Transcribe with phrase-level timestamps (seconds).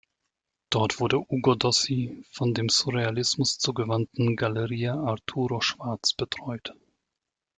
[0.71, 6.73] Dort wurde Ugo Dossi von der dem Surrealismus zugewandten „Galleria Arturo Schwarz“ betreut.